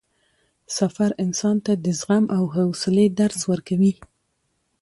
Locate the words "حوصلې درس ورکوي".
2.53-3.93